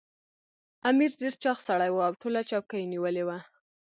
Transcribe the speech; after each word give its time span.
امیر 0.89 1.11
ډېر 1.21 1.33
چاغ 1.43 1.57
سړی 1.67 1.89
وو 1.91 2.05
او 2.07 2.13
ټوله 2.21 2.41
چوکۍ 2.49 2.79
یې 2.81 2.91
نیولې 2.93 3.23
وه. 3.27 3.37